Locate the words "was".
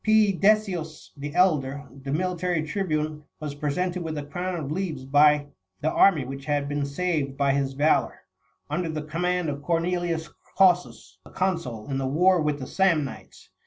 3.39-3.53